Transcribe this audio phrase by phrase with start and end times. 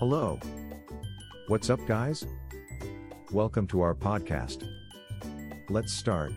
[0.00, 0.40] Hello.
[1.48, 2.24] What's up, guys?
[3.32, 4.66] Welcome to our podcast.
[5.68, 6.32] Let's start.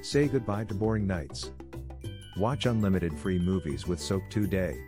[0.00, 1.50] Say goodbye to boring nights.
[2.36, 4.80] Watch unlimited free movies with Soap 2 Day.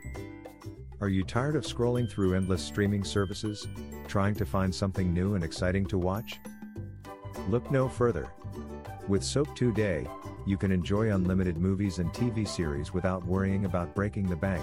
[1.01, 3.67] Are you tired of scrolling through endless streaming services,
[4.07, 6.39] trying to find something new and exciting to watch?
[7.49, 8.29] Look no further.
[9.09, 10.07] With Soap 2 Day,
[10.47, 14.63] you can enjoy unlimited movies and TV series without worrying about breaking the bank.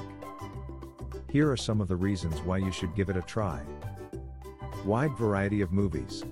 [1.31, 3.61] Here are some of the reasons why you should give it a try.
[4.83, 6.25] Wide variety of movies.